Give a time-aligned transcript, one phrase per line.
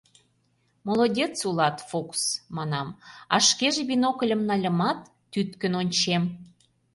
[0.87, 2.21] —Молодец улат, Фукс,—
[2.55, 2.87] манам,
[3.33, 4.99] а шкеже, бинокльым нальымат,
[5.31, 6.23] тӱткын ончем.